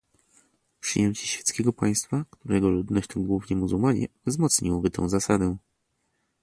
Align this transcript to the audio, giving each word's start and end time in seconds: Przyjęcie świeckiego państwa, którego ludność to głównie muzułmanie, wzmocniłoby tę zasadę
Przyjęcie 0.79 1.27
świeckiego 1.27 1.73
państwa, 1.73 2.25
którego 2.31 2.69
ludność 2.69 3.07
to 3.07 3.19
głównie 3.19 3.55
muzułmanie, 3.55 4.07
wzmocniłoby 4.25 4.89
tę 4.91 5.09
zasadę 5.09 5.57